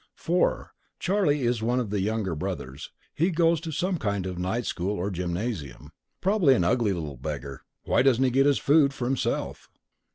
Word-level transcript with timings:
"4. 0.15 0.73
Charlie 0.97 1.43
is 1.43 1.61
one 1.61 1.79
of 1.79 1.91
the 1.91 2.01
younger 2.01 2.33
brothers. 2.33 2.89
He 3.13 3.29
goes 3.29 3.61
to 3.61 3.71
some 3.71 3.99
kind 3.99 4.25
of 4.25 4.39
night 4.39 4.65
school 4.65 4.95
or 4.97 5.11
gymnasium. 5.11 5.91
Probably 6.21 6.55
an 6.55 6.63
ugly 6.63 6.91
little 6.91 7.17
beggar. 7.17 7.61
Why 7.83 8.01
doesn't 8.01 8.23
he 8.23 8.31
get 8.31 8.47
his 8.47 8.57
food 8.57 8.95
for 8.95 9.05
himself? 9.05 9.69